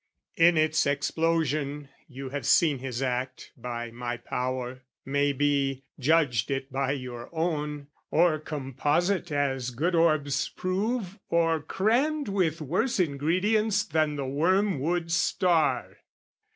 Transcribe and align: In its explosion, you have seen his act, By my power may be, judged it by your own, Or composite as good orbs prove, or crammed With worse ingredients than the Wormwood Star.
In 0.35 0.57
its 0.57 0.87
explosion, 0.87 1.89
you 2.07 2.29
have 2.29 2.47
seen 2.47 2.79
his 2.79 3.03
act, 3.03 3.51
By 3.55 3.91
my 3.91 4.17
power 4.17 4.81
may 5.05 5.31
be, 5.31 5.83
judged 5.99 6.49
it 6.49 6.71
by 6.71 6.93
your 6.93 7.29
own, 7.31 7.85
Or 8.09 8.39
composite 8.39 9.31
as 9.31 9.69
good 9.69 9.93
orbs 9.93 10.49
prove, 10.49 11.19
or 11.29 11.61
crammed 11.61 12.29
With 12.29 12.61
worse 12.61 12.99
ingredients 12.99 13.83
than 13.83 14.15
the 14.15 14.25
Wormwood 14.25 15.11
Star. 15.11 15.97